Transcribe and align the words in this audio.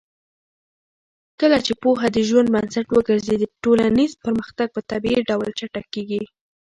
کله 1.39 1.57
چې 1.65 1.73
پوهه 1.81 2.07
د 2.15 2.17
ژوند 2.27 2.49
بنسټ 2.55 2.85
وګرځي، 2.91 3.37
ټولنیز 3.63 4.11
پرمختګ 4.23 4.67
په 4.75 4.81
طبیعي 4.91 5.21
ډول 5.29 5.49
چټکېږي. 5.59 6.23